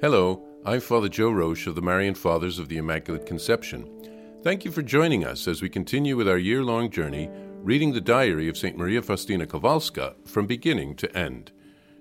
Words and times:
Hello, 0.00 0.40
I'm 0.64 0.80
Father 0.80 1.08
Joe 1.08 1.32
Roesch 1.32 1.66
of 1.66 1.74
the 1.74 1.82
Marian 1.82 2.14
Fathers 2.14 2.60
of 2.60 2.68
the 2.68 2.76
Immaculate 2.76 3.26
Conception. 3.26 3.84
Thank 4.44 4.64
you 4.64 4.70
for 4.70 4.80
joining 4.80 5.24
us 5.24 5.48
as 5.48 5.60
we 5.60 5.68
continue 5.68 6.16
with 6.16 6.28
our 6.28 6.38
year 6.38 6.62
long 6.62 6.88
journey 6.88 7.28
reading 7.64 7.92
the 7.92 8.00
diary 8.00 8.48
of 8.48 8.56
St. 8.56 8.78
Maria 8.78 9.02
Faustina 9.02 9.44
Kowalska 9.44 10.14
from 10.24 10.46
beginning 10.46 10.94
to 10.94 11.18
end. 11.18 11.50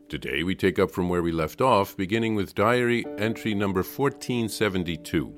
Today 0.10 0.44
we 0.44 0.54
take 0.54 0.78
up 0.78 0.92
from 0.92 1.10
where 1.10 1.24
we 1.24 1.32
left 1.32 1.60
off, 1.60 1.98
beginning 1.98 2.36
with 2.36 2.54
diary 2.54 3.04
entry 3.18 3.56
number 3.56 3.82
1472. 3.82 5.34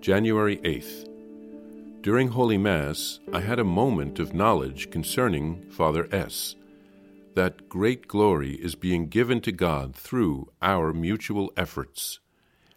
January 0.00 0.56
8th. 0.56 1.08
During 2.02 2.26
Holy 2.26 2.58
Mass, 2.58 3.20
I 3.32 3.38
had 3.38 3.60
a 3.60 3.64
moment 3.64 4.18
of 4.18 4.34
knowledge 4.34 4.90
concerning 4.90 5.70
Father 5.70 6.08
S 6.10 6.56
that 7.38 7.68
great 7.68 8.08
glory 8.08 8.54
is 8.54 8.74
being 8.74 9.06
given 9.06 9.40
to 9.40 9.52
God 9.52 9.94
through 9.94 10.50
our 10.60 10.92
mutual 10.92 11.52
efforts. 11.56 12.18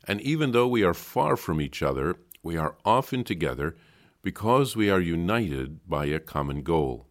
And 0.08 0.22
even 0.22 0.52
though 0.52 0.68
we 0.68 0.84
are 0.84 0.94
far 0.94 1.36
from 1.36 1.60
each 1.60 1.82
other, 1.82 2.18
we 2.44 2.58
are 2.58 2.76
often 2.86 3.24
together 3.24 3.76
because 4.22 4.76
we 4.76 4.88
are 4.88 5.00
united 5.00 5.90
by 5.90 6.06
a 6.06 6.20
common 6.20 6.62
goal. 6.62 7.08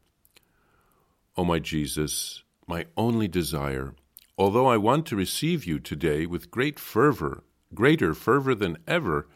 O 1.36 1.42
oh, 1.42 1.44
my 1.44 1.58
Jesus, 1.58 2.44
my 2.68 2.86
only 2.96 3.26
desire, 3.26 3.96
although 4.38 4.68
I 4.68 4.76
want 4.76 5.04
to 5.06 5.16
receive 5.16 5.64
you 5.64 5.80
today 5.80 6.26
with 6.26 6.52
great 6.52 6.78
fervor, 6.78 7.42
greater 7.74 8.14
fervor 8.14 8.54
than 8.54 8.78
ever, 8.86 9.26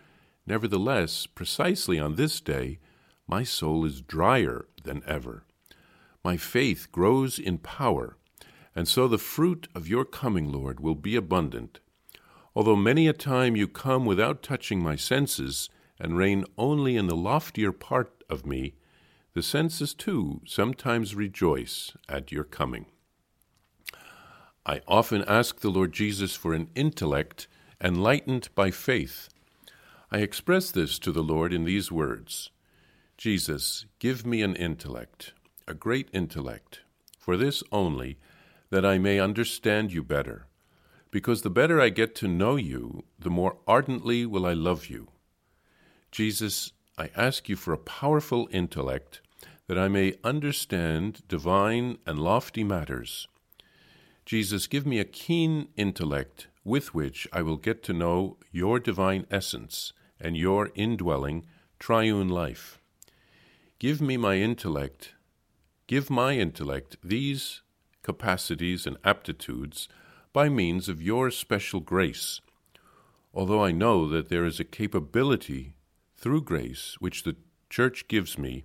nevertheless, 0.46 1.26
precisely 1.26 1.98
on 1.98 2.14
this 2.14 2.40
day, 2.40 2.78
my 3.26 3.42
soul 3.42 3.84
is 3.84 4.00
drier 4.00 4.68
than 4.84 5.02
ever 5.04 5.46
my 6.24 6.38
faith 6.38 6.90
grows 6.90 7.38
in 7.38 7.58
power, 7.58 8.16
and 8.74 8.88
so 8.88 9.06
the 9.06 9.18
fruit 9.18 9.68
of 9.74 9.86
your 9.86 10.06
coming, 10.06 10.50
Lord, 10.50 10.80
will 10.80 10.94
be 10.94 11.16
abundant. 11.16 11.80
Although 12.56 12.76
many 12.76 13.06
a 13.06 13.12
time 13.12 13.56
you 13.56 13.68
come 13.68 14.06
without 14.06 14.42
touching 14.42 14.82
my 14.82 14.96
senses, 14.96 15.68
and 16.00 16.16
reign 16.16 16.44
only 16.56 16.96
in 16.96 17.06
the 17.06 17.16
loftier 17.16 17.72
part 17.72 18.24
of 18.28 18.46
me, 18.46 18.74
the 19.34 19.42
senses 19.42 19.94
too 19.94 20.40
sometimes 20.46 21.14
rejoice 21.14 21.92
at 22.08 22.32
your 22.32 22.44
coming. 22.44 22.86
I 24.66 24.80
often 24.88 25.24
ask 25.28 25.60
the 25.60 25.70
Lord 25.70 25.92
Jesus 25.92 26.34
for 26.34 26.54
an 26.54 26.70
intellect 26.74 27.48
enlightened 27.82 28.48
by 28.54 28.70
faith. 28.70 29.28
I 30.10 30.18
express 30.18 30.70
this 30.70 30.98
to 31.00 31.12
the 31.12 31.22
Lord 31.22 31.52
in 31.52 31.64
these 31.64 31.92
words 31.92 32.50
Jesus, 33.16 33.86
give 33.98 34.24
me 34.24 34.42
an 34.42 34.56
intellect 34.56 35.34
a 35.66 35.74
great 35.74 36.08
intellect, 36.12 36.80
for 37.18 37.36
this 37.36 37.62
only, 37.72 38.18
that 38.70 38.84
I 38.84 38.98
may 38.98 39.18
understand 39.18 39.92
you 39.92 40.02
better. 40.02 40.46
Because 41.10 41.42
the 41.42 41.50
better 41.50 41.80
I 41.80 41.90
get 41.90 42.14
to 42.16 42.28
know 42.28 42.56
you, 42.56 43.04
the 43.18 43.30
more 43.30 43.56
ardently 43.66 44.26
will 44.26 44.44
I 44.44 44.52
love 44.52 44.86
you. 44.86 45.08
Jesus, 46.10 46.72
I 46.98 47.10
ask 47.16 47.48
you 47.48 47.56
for 47.56 47.72
a 47.72 47.78
powerful 47.78 48.48
intellect, 48.50 49.20
that 49.66 49.78
I 49.78 49.88
may 49.88 50.14
understand 50.22 51.22
divine 51.28 51.98
and 52.06 52.18
lofty 52.18 52.64
matters. 52.64 53.28
Jesus, 54.26 54.66
give 54.66 54.86
me 54.86 54.98
a 54.98 55.04
keen 55.04 55.68
intellect 55.76 56.48
with 56.64 56.94
which 56.94 57.28
I 57.32 57.42
will 57.42 57.56
get 57.56 57.82
to 57.84 57.92
know 57.92 58.38
your 58.50 58.80
divine 58.80 59.26
essence 59.30 59.92
and 60.20 60.36
your 60.36 60.70
indwelling 60.74 61.44
triune 61.78 62.28
life. 62.28 62.80
Give 63.78 64.00
me 64.00 64.16
my 64.16 64.36
intellect 64.36 65.14
Give 65.86 66.08
my 66.08 66.32
intellect 66.38 66.96
these 67.04 67.60
capacities 68.02 68.86
and 68.86 68.96
aptitudes 69.04 69.88
by 70.32 70.48
means 70.48 70.88
of 70.88 71.02
your 71.02 71.30
special 71.30 71.80
grace, 71.80 72.40
although 73.34 73.62
I 73.62 73.70
know 73.70 74.08
that 74.08 74.30
there 74.30 74.46
is 74.46 74.58
a 74.58 74.64
capability 74.64 75.74
through 76.16 76.42
grace 76.42 76.96
which 77.00 77.22
the 77.22 77.36
Church 77.68 78.08
gives 78.08 78.38
me, 78.38 78.64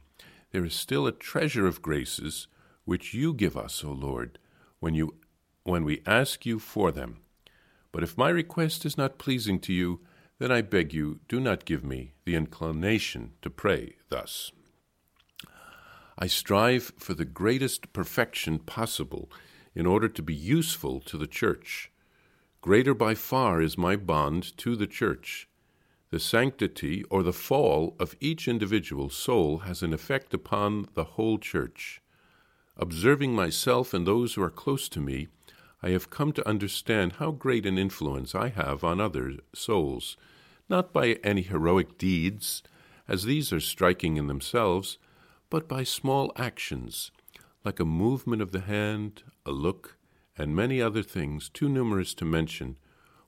there 0.52 0.64
is 0.64 0.74
still 0.74 1.08
a 1.08 1.12
treasure 1.12 1.68
of 1.68 1.82
graces 1.82 2.48
which 2.86 3.14
you 3.14 3.34
give 3.34 3.58
us, 3.58 3.84
O 3.84 3.92
Lord, 3.92 4.40
when, 4.80 4.94
you, 4.94 5.16
when 5.64 5.84
we 5.84 6.04
ask 6.06 6.46
you 6.46 6.60
for 6.60 6.92
them. 6.92 7.18
But 7.92 8.04
if 8.04 8.18
my 8.18 8.30
request 8.30 8.86
is 8.86 8.98
not 8.98 9.18
pleasing 9.18 9.60
to 9.62 9.74
you, 9.74 10.00
then 10.38 10.52
I 10.52 10.62
beg 10.62 10.94
you, 10.94 11.20
do 11.28 11.40
not 11.40 11.66
give 11.66 11.84
me 11.84 12.14
the 12.24 12.36
inclination 12.36 13.34
to 13.42 13.50
pray 13.50 13.96
thus. 14.10 14.52
I 16.22 16.28
strive 16.28 16.92
for 16.98 17.14
the 17.14 17.24
greatest 17.24 17.94
perfection 17.94 18.60
possible 18.60 19.32
in 19.74 19.86
order 19.86 20.10
to 20.10 20.22
be 20.22 20.36
useful 20.36 21.00
to 21.00 21.18
the 21.18 21.28
Church. 21.28 21.94
Greater 22.60 22.94
by 22.94 23.16
far 23.16 23.62
is 23.62 23.78
my 23.78 23.96
bond 23.96 24.58
to 24.58 24.76
the 24.76 24.86
Church. 24.86 25.48
The 26.10 26.20
sanctity 26.20 27.06
or 27.10 27.24
the 27.24 27.32
fall 27.32 27.96
of 28.02 28.18
each 28.20 28.50
individual 28.50 29.10
soul 29.10 29.60
has 29.60 29.82
an 29.82 29.94
effect 29.94 30.34
upon 30.34 30.90
the 30.94 31.06
whole 31.06 31.38
Church. 31.38 32.02
Observing 32.76 33.34
myself 33.34 33.94
and 33.94 34.06
those 34.06 34.34
who 34.34 34.44
are 34.44 34.50
close 34.50 34.90
to 34.90 35.00
me, 35.00 35.30
I 35.82 35.92
have 35.92 36.10
come 36.10 36.34
to 36.34 36.46
understand 36.46 37.14
how 37.14 37.32
great 37.32 37.66
an 37.66 37.78
influence 37.78 38.36
I 38.36 38.50
have 38.50 38.84
on 38.84 39.00
other 39.00 39.36
souls, 39.56 40.18
not 40.68 40.92
by 40.92 41.14
any 41.24 41.44
heroic 41.44 41.98
deeds, 41.98 42.62
as 43.08 43.24
these 43.24 43.54
are 43.54 43.62
striking 43.62 44.18
in 44.18 44.28
themselves 44.28 44.98
but 45.50 45.68
by 45.68 45.84
small 45.84 46.32
actions, 46.36 47.12
like 47.66 47.80
a 47.80 47.86
movement 47.86 48.42
of 48.42 48.52
the 48.52 48.62
hand, 48.62 49.24
a 49.46 49.52
look, 49.52 49.98
and 50.38 50.56
many 50.56 50.82
other 50.82 51.04
things 51.04 51.50
too 51.50 51.68
numerous 51.68 52.14
to 52.14 52.26
mention, 52.26 52.78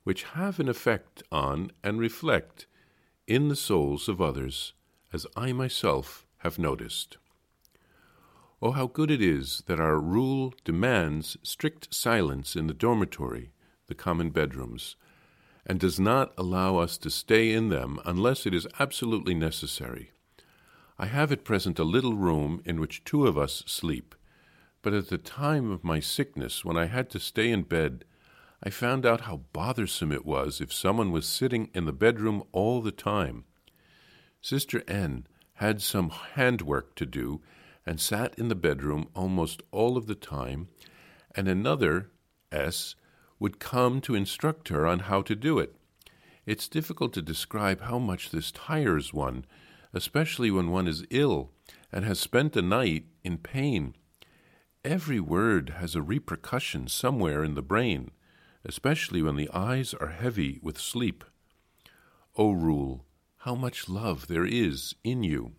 which 0.04 0.24
have 0.24 0.60
an 0.60 0.70
effect 0.70 1.22
on 1.32 1.72
and 1.84 2.00
reflect 2.00 2.66
in 3.28 3.50
the 3.50 3.56
souls 3.56 4.08
of 4.08 4.22
others, 4.22 4.74
as 5.14 5.28
I 5.36 5.52
myself 5.52 6.26
have 6.38 6.58
noticed. 6.58 7.18
Oh, 8.62 8.72
how 8.72 8.88
good 8.88 9.10
it 9.10 9.22
is 9.22 9.64
that 9.66 9.80
our 9.80 10.00
rule 10.00 10.54
demands 10.64 11.36
strict 11.42 11.94
silence 11.94 12.56
in 12.56 12.68
the 12.68 12.74
dormitory, 12.74 13.52
the 13.88 13.96
common 13.96 14.30
bedrooms, 14.30 14.96
and 15.66 15.80
does 15.80 16.00
not 16.00 16.34
allow 16.38 16.78
us 16.78 16.98
to 17.00 17.10
stay 17.10 17.52
in 17.52 17.70
them 17.70 18.00
unless 18.06 18.46
it 18.46 18.54
is 18.54 18.68
absolutely 18.80 19.34
necessary. 19.34 20.12
I 21.02 21.08
have 21.08 21.32
at 21.32 21.44
present 21.44 21.80
a 21.80 21.84
little 21.84 22.14
room 22.14 22.62
in 22.64 22.80
which 22.80 23.04
two 23.04 23.26
of 23.26 23.36
us 23.36 23.64
sleep, 23.66 24.14
but 24.84 24.94
at 24.94 25.08
the 25.08 25.18
time 25.18 25.72
of 25.72 25.84
my 25.84 26.00
sickness, 26.00 26.64
when 26.64 26.78
I 26.78 26.86
had 26.86 27.10
to 27.10 27.20
stay 27.20 27.50
in 27.50 27.64
bed, 27.64 28.06
I 28.62 28.70
found 28.70 29.04
out 29.04 29.22
how 29.22 29.42
bothersome 29.52 30.12
it 30.12 30.28
was 30.28 30.62
if 30.62 30.72
someone 30.72 31.12
was 31.12 31.26
sitting 31.26 31.72
in 31.74 31.86
the 31.86 31.92
bedroom 31.92 32.44
all 32.52 32.84
the 32.84 32.92
time. 32.92 33.46
Sister 34.42 34.84
N 34.88 35.26
had 35.54 35.82
some 35.82 36.10
handwork 36.10 36.94
to 36.98 37.08
do 37.08 37.42
and 37.84 38.00
sat 38.00 38.38
in 38.38 38.50
the 38.50 38.54
bedroom 38.54 39.08
almost 39.16 39.64
all 39.72 39.98
of 39.98 40.06
the 40.06 40.14
time, 40.14 40.68
and 41.36 41.48
another, 41.48 42.12
S, 42.52 42.94
would 43.40 43.60
come 43.60 44.02
to 44.02 44.14
instruct 44.14 44.68
her 44.68 44.86
on 44.86 45.00
how 45.00 45.24
to 45.24 45.34
do 45.34 45.58
it. 45.58 45.74
It's 46.46 46.68
difficult 46.68 47.12
to 47.14 47.24
describe 47.24 47.82
how 47.82 47.98
much 47.98 48.30
this 48.30 48.52
tires 48.52 49.12
one 49.12 49.46
especially 49.94 50.52
when 50.52 50.72
one 50.72 50.88
is 50.88 51.06
ill 51.10 51.52
and 51.92 52.06
has 52.06 52.20
spent 52.20 52.56
a 52.56 52.62
night 52.62 53.06
in 53.24 53.38
pain. 53.38 53.96
Every 54.84 55.20
word 55.20 55.76
has 55.78 55.96
a 55.96 56.02
repercussion 56.02 56.88
somewhere 56.88 57.44
in 57.44 57.56
the 57.56 57.62
brain, 57.62 58.12
especially 58.66 59.22
when 59.22 59.36
the 59.36 59.50
eyes 59.54 59.94
are 59.94 60.08
heavy 60.08 60.60
with 60.62 60.80
sleep. 60.80 61.24
O 62.38 62.52
rule, 62.52 63.06
how 63.40 63.56
much 63.56 63.90
love 63.90 64.28
there 64.28 64.46
is 64.46 64.96
in 65.04 65.24
you. 65.24 65.54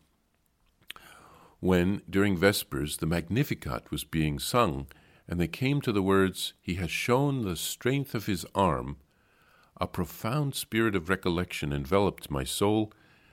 When, 1.60 2.02
during 2.10 2.36
Vespers, 2.36 2.96
the 2.96 3.06
Magnificat 3.06 3.90
was 3.90 4.02
being 4.02 4.38
sung, 4.38 4.86
and 5.28 5.38
they 5.38 5.46
came 5.46 5.80
to 5.82 5.92
the 5.92 6.02
words, 6.02 6.54
He 6.60 6.74
has 6.74 6.90
shown 6.90 7.42
the 7.42 7.56
strength 7.56 8.14
of 8.14 8.26
his 8.26 8.44
arm, 8.54 8.96
a 9.80 9.86
profound 9.86 10.54
spirit 10.54 10.94
of 10.94 11.08
recollection 11.08 11.72
enveloped 11.72 12.30
my 12.30 12.44
soul 12.44 12.92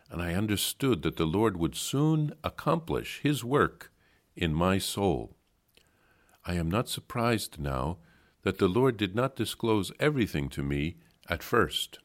and 0.10 0.22
I 0.22 0.34
understood 0.34 1.02
that 1.04 1.18
the 1.18 1.26
Lord 1.26 1.58
would 1.58 1.76
soon 1.76 2.34
accomplish 2.44 3.20
His 3.22 3.44
work 3.44 3.92
in 4.36 4.54
my 4.54 4.78
soul. 4.78 5.36
I 6.46 6.54
am 6.56 6.70
not 6.70 6.90
surprised 6.90 7.60
now 7.60 7.98
that 8.44 8.58
the 8.58 8.68
Lord 8.68 8.98
did 8.98 9.16
not 9.16 9.36
disclose 9.36 9.92
everything 10.00 10.50
to 10.50 10.64
me 10.64 10.98
at 11.30 11.44
first. 11.44 12.00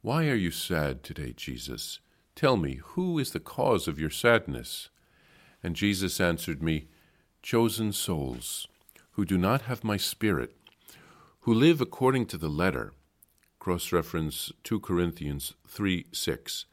Why 0.00 0.28
are 0.28 0.34
you 0.34 0.50
sad 0.50 1.02
today, 1.02 1.32
Jesus? 1.36 2.00
Tell 2.34 2.56
me, 2.56 2.80
who 2.82 3.18
is 3.18 3.32
the 3.32 3.40
cause 3.40 3.86
of 3.86 3.98
your 3.98 4.10
sadness? 4.10 4.90
And 5.62 5.76
Jesus 5.76 6.20
answered 6.20 6.62
me, 6.62 6.88
Chosen 7.42 7.92
souls, 7.92 8.66
who 9.12 9.24
do 9.24 9.36
not 9.36 9.62
have 9.62 9.84
my 9.84 9.96
spirit, 9.96 10.56
who 11.40 11.52
live 11.52 11.80
according 11.80 12.26
to 12.26 12.38
the 12.38 12.48
letter 12.48 12.92
cross 13.68 13.92
reference 13.92 14.50
2 14.64 14.80
Corinthians 14.80 15.52
3 15.66 16.06
6, 16.10 16.64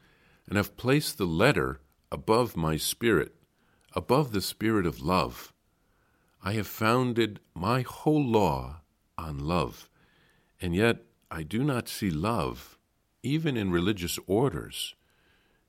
and 0.48 0.56
have 0.56 0.78
placed 0.78 1.18
the 1.18 1.26
letter 1.26 1.82
above 2.10 2.56
my 2.56 2.78
spirit, 2.78 3.36
above 3.92 4.32
the 4.32 4.40
spirit 4.40 4.86
of 4.86 5.02
love. 5.02 5.52
I 6.42 6.54
have 6.54 6.68
founded 6.68 7.42
my 7.54 7.82
whole 7.82 8.24
law 8.24 8.80
on 9.18 9.40
love. 9.40 9.90
And 10.62 10.74
yet, 10.74 11.04
I 11.30 11.44
do 11.44 11.66
not 11.66 11.90
see 11.90 12.10
love, 12.10 12.78
even 13.22 13.58
in 13.58 13.72
religious 13.72 14.18
orders. 14.26 14.96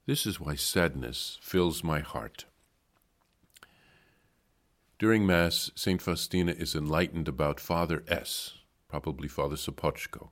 This 0.06 0.26
is 0.26 0.38
why 0.38 0.54
sadness 0.54 1.38
fills 1.42 1.82
my 1.82 1.98
heart. 1.98 2.44
During 5.00 5.26
Mass, 5.26 5.72
St. 5.74 6.00
Faustina 6.00 6.52
is 6.52 6.76
enlightened 6.76 7.26
about 7.26 7.58
Father 7.58 8.04
S., 8.06 8.58
probably 8.86 9.26
Father 9.26 9.56
Sopoćko. 9.56 10.28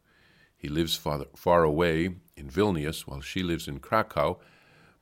He 0.64 0.70
lives 0.70 0.96
far, 0.96 1.26
far 1.36 1.62
away 1.62 2.06
in 2.38 2.48
Vilnius 2.48 3.02
while 3.02 3.20
she 3.20 3.42
lives 3.42 3.68
in 3.68 3.80
Krakow, 3.80 4.38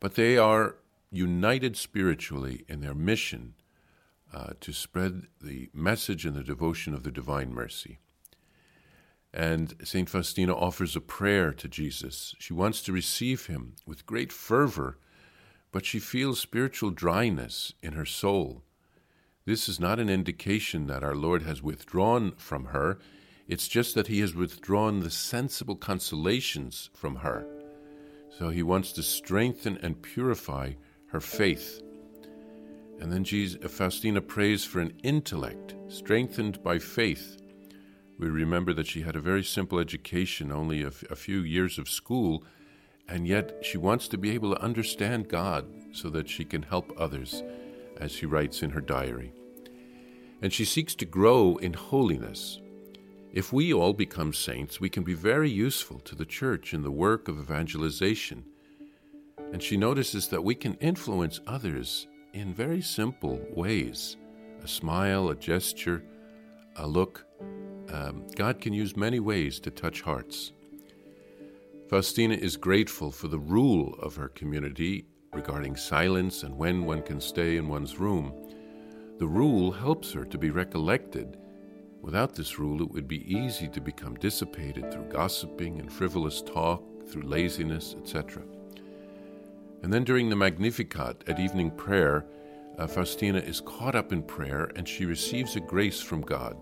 but 0.00 0.16
they 0.16 0.36
are 0.36 0.74
united 1.12 1.76
spiritually 1.76 2.64
in 2.68 2.80
their 2.80 2.94
mission 2.94 3.54
uh, 4.34 4.54
to 4.58 4.72
spread 4.72 5.28
the 5.40 5.70
message 5.72 6.26
and 6.26 6.34
the 6.34 6.42
devotion 6.42 6.94
of 6.94 7.04
the 7.04 7.12
Divine 7.12 7.54
Mercy. 7.54 8.00
And 9.32 9.76
St. 9.84 10.10
Faustina 10.10 10.52
offers 10.52 10.96
a 10.96 11.00
prayer 11.00 11.52
to 11.52 11.68
Jesus. 11.68 12.34
She 12.40 12.52
wants 12.52 12.82
to 12.82 12.92
receive 12.92 13.46
him 13.46 13.76
with 13.86 14.04
great 14.04 14.32
fervor, 14.32 14.98
but 15.70 15.86
she 15.86 16.00
feels 16.00 16.40
spiritual 16.40 16.90
dryness 16.90 17.72
in 17.80 17.92
her 17.92 18.04
soul. 18.04 18.64
This 19.44 19.68
is 19.68 19.78
not 19.78 20.00
an 20.00 20.10
indication 20.10 20.88
that 20.88 21.04
our 21.04 21.14
Lord 21.14 21.42
has 21.42 21.62
withdrawn 21.62 22.32
from 22.32 22.64
her. 22.64 22.98
It's 23.52 23.68
just 23.68 23.94
that 23.96 24.06
he 24.06 24.20
has 24.20 24.34
withdrawn 24.34 25.00
the 25.00 25.10
sensible 25.10 25.76
consolations 25.76 26.88
from 26.94 27.16
her. 27.16 27.46
So 28.30 28.48
he 28.48 28.62
wants 28.62 28.92
to 28.92 29.02
strengthen 29.02 29.76
and 29.82 30.00
purify 30.00 30.72
her 31.08 31.20
faith. 31.20 31.82
And 32.98 33.12
then 33.12 33.24
Jesus, 33.24 33.60
Faustina 33.70 34.22
prays 34.22 34.64
for 34.64 34.80
an 34.80 34.94
intellect 35.02 35.74
strengthened 35.88 36.62
by 36.62 36.78
faith. 36.78 37.42
We 38.18 38.30
remember 38.30 38.72
that 38.72 38.86
she 38.86 39.02
had 39.02 39.16
a 39.16 39.20
very 39.20 39.44
simple 39.44 39.78
education, 39.78 40.50
only 40.50 40.82
a, 40.82 40.86
f- 40.86 41.04
a 41.10 41.14
few 41.14 41.40
years 41.40 41.78
of 41.78 41.90
school, 41.90 42.44
and 43.06 43.28
yet 43.28 43.58
she 43.60 43.76
wants 43.76 44.08
to 44.08 44.16
be 44.16 44.30
able 44.30 44.54
to 44.54 44.62
understand 44.62 45.28
God 45.28 45.66
so 45.92 46.08
that 46.08 46.26
she 46.26 46.46
can 46.46 46.62
help 46.62 46.90
others 46.96 47.42
as 47.98 48.12
she 48.12 48.24
writes 48.24 48.62
in 48.62 48.70
her 48.70 48.80
diary. 48.80 49.34
And 50.40 50.54
she 50.54 50.64
seeks 50.64 50.94
to 50.94 51.04
grow 51.04 51.58
in 51.58 51.74
holiness. 51.74 52.61
If 53.32 53.50
we 53.50 53.72
all 53.72 53.94
become 53.94 54.34
saints, 54.34 54.78
we 54.78 54.90
can 54.90 55.04
be 55.04 55.14
very 55.14 55.50
useful 55.50 56.00
to 56.00 56.14
the 56.14 56.26
church 56.26 56.74
in 56.74 56.82
the 56.82 56.90
work 56.90 57.28
of 57.28 57.38
evangelization. 57.38 58.44
And 59.54 59.62
she 59.62 59.78
notices 59.78 60.28
that 60.28 60.44
we 60.44 60.54
can 60.54 60.74
influence 60.74 61.40
others 61.46 62.08
in 62.34 62.52
very 62.52 62.82
simple 62.82 63.40
ways 63.54 64.18
a 64.62 64.68
smile, 64.68 65.30
a 65.30 65.34
gesture, 65.34 66.04
a 66.76 66.86
look. 66.86 67.24
Um, 67.90 68.26
God 68.36 68.60
can 68.60 68.74
use 68.74 68.96
many 68.96 69.18
ways 69.18 69.58
to 69.60 69.70
touch 69.70 70.02
hearts. 70.02 70.52
Faustina 71.88 72.34
is 72.34 72.56
grateful 72.56 73.10
for 73.10 73.28
the 73.28 73.38
rule 73.38 73.94
of 74.00 74.14
her 74.14 74.28
community 74.28 75.06
regarding 75.32 75.74
silence 75.74 76.42
and 76.42 76.56
when 76.56 76.84
one 76.84 77.02
can 77.02 77.20
stay 77.20 77.56
in 77.56 77.66
one's 77.66 77.98
room. 77.98 78.32
The 79.18 79.26
rule 79.26 79.72
helps 79.72 80.12
her 80.12 80.24
to 80.26 80.38
be 80.38 80.50
recollected. 80.50 81.38
Without 82.02 82.34
this 82.34 82.58
rule, 82.58 82.82
it 82.82 82.90
would 82.90 83.06
be 83.06 83.32
easy 83.32 83.68
to 83.68 83.80
become 83.80 84.16
dissipated 84.16 84.92
through 84.92 85.04
gossiping 85.04 85.78
and 85.78 85.90
frivolous 85.90 86.42
talk, 86.42 86.82
through 87.08 87.22
laziness, 87.22 87.94
etc. 87.96 88.42
And 89.82 89.92
then 89.92 90.02
during 90.02 90.28
the 90.28 90.36
Magnificat 90.36 91.22
at 91.28 91.38
evening 91.38 91.70
prayer, 91.70 92.26
uh, 92.76 92.88
Faustina 92.88 93.38
is 93.38 93.60
caught 93.60 93.94
up 93.94 94.12
in 94.12 94.24
prayer 94.24 94.72
and 94.74 94.88
she 94.88 95.06
receives 95.06 95.54
a 95.54 95.60
grace 95.60 96.00
from 96.00 96.22
God. 96.22 96.56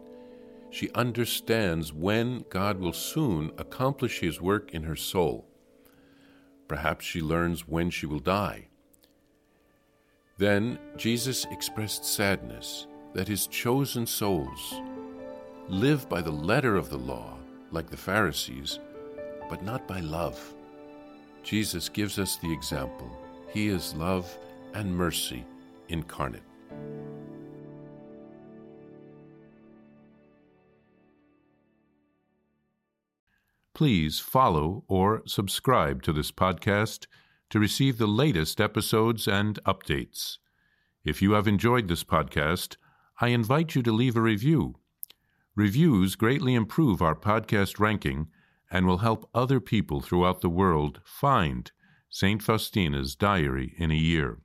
She 0.69 0.91
understands 0.91 1.93
when 1.93 2.45
God 2.51 2.79
will 2.79 2.93
soon 2.93 3.51
accomplish 3.57 4.21
his 4.21 4.43
work 4.43 4.75
in 4.75 4.83
her 4.83 4.97
soul. 4.97 5.49
Perhaps 6.69 7.07
she 7.07 7.23
learns 7.23 7.67
when 7.67 7.89
she 7.89 8.07
will 8.07 8.21
die. 8.21 8.69
Then 10.37 10.79
Jesus 10.97 11.47
expressed 11.51 12.05
sadness 12.05 12.87
that 13.15 13.29
his 13.29 13.47
chosen 13.47 14.07
souls 14.07 14.81
live 15.71 16.09
by 16.09 16.21
the 16.21 16.33
letter 16.33 16.75
of 16.77 16.91
the 16.91 16.99
law, 16.99 17.39
like 17.71 17.89
the 17.89 17.97
Pharisees, 17.97 18.81
but 19.49 19.63
not 19.63 19.87
by 19.87 20.01
love. 20.01 20.53
Jesus 21.45 21.89
gives 21.89 22.19
us 22.19 22.37
the 22.37 22.53
example. 22.53 23.09
He 23.53 23.69
is 23.69 23.95
love 23.95 24.37
and 24.75 24.93
mercy 24.93 25.45
incarnate. 25.89 26.43
Please 33.73 34.19
follow 34.19 34.83
or 34.89 35.23
subscribe 35.25 36.03
to 36.03 36.13
this 36.13 36.33
podcast 36.33 37.07
to 37.49 37.61
receive 37.61 37.97
the 37.97 38.09
latest 38.09 38.61
episodes 38.61 39.29
and 39.29 39.63
updates. 39.65 40.39
If 41.05 41.23
you 41.23 41.33
have 41.33 41.47
enjoyed 41.47 41.87
this 41.87 42.03
podcast, 42.03 42.77
I 43.21 43.29
invite 43.29 43.77
you 43.77 43.83
to 43.85 43.93
leave 43.93 44.17
a 44.17 44.21
review. 44.21 44.80
Reviews 45.56 46.14
greatly 46.14 46.55
improve 46.55 47.02
our 47.02 47.14
podcast 47.14 47.81
ranking 47.81 48.29
and 48.70 48.87
will 48.87 48.99
help 48.99 49.29
other 49.35 49.61
people 49.61 50.00
throughout 50.00 50.41
the 50.41 50.49
world 50.49 51.00
find 51.05 51.73
St. 52.08 52.43
Faustina's 52.43 53.14
Diary 53.14 53.75
in 53.76 53.91
a 53.91 53.94
Year. 53.94 54.38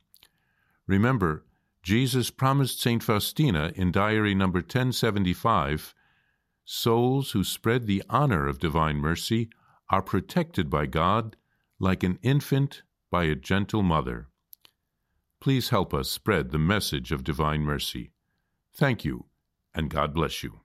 Remember, 0.88 1.46
Jesus 1.84 2.32
promised 2.32 2.82
St. 2.82 3.04
Faustina 3.04 3.72
in 3.76 3.92
Diary 3.92 4.34
number 4.34 4.60
1075 4.60 5.94
souls 6.66 7.32
who 7.32 7.44
spread 7.44 7.86
the 7.86 8.04
honor 8.10 8.48
of 8.48 8.60
divine 8.60 8.98
mercy 8.98 9.50
are 9.90 10.02
protected 10.02 10.70
by 10.70 10.88
God 10.88 11.36
like 11.80 12.02
an 12.02 12.18
infant 12.24 12.82
by 13.12 13.26
a 13.26 13.36
gentle 13.36 13.84
mother. 13.84 14.30
Please 15.40 15.70
help 15.70 15.94
us 15.94 16.10
spread 16.10 16.50
the 16.50 16.58
message 16.58 17.12
of 17.12 17.24
divine 17.24 17.62
mercy. 17.62 18.12
Thank 18.74 19.06
you, 19.06 19.26
and 19.76 19.90
God 19.90 20.14
bless 20.14 20.42
you. 20.42 20.65